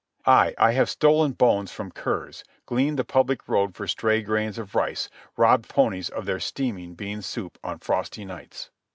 [0.25, 5.09] Ay—I have stolen bones from curs, gleaned the public road for stray grains of rice,
[5.37, 8.71] robbed ponies of their steaming bean soup on frosty nights.